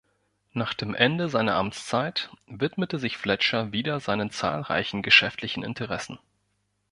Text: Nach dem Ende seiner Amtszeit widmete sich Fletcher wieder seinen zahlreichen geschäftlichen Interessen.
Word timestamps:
Nach 0.53 0.73
dem 0.73 0.95
Ende 0.95 1.29
seiner 1.29 1.53
Amtszeit 1.57 2.31
widmete 2.47 2.97
sich 2.97 3.17
Fletcher 3.19 3.71
wieder 3.71 3.99
seinen 3.99 4.31
zahlreichen 4.31 5.03
geschäftlichen 5.03 5.61
Interessen. 5.61 6.17